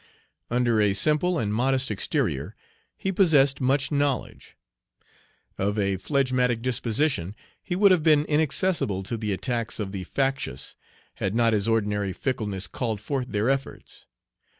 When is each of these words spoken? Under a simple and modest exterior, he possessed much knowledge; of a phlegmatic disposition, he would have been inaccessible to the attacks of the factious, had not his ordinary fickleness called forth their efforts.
Under 0.49 0.81
a 0.81 0.95
simple 0.95 1.37
and 1.37 1.53
modest 1.53 1.91
exterior, 1.91 2.55
he 2.97 3.11
possessed 3.11 3.61
much 3.61 3.91
knowledge; 3.91 4.57
of 5.59 5.77
a 5.77 5.97
phlegmatic 5.97 6.63
disposition, 6.63 7.35
he 7.61 7.75
would 7.75 7.91
have 7.91 8.01
been 8.01 8.25
inaccessible 8.25 9.03
to 9.03 9.15
the 9.15 9.31
attacks 9.31 9.79
of 9.79 9.91
the 9.91 10.03
factious, 10.05 10.75
had 11.17 11.35
not 11.35 11.53
his 11.53 11.67
ordinary 11.67 12.13
fickleness 12.13 12.65
called 12.65 12.99
forth 12.99 13.27
their 13.27 13.47
efforts. 13.47 14.07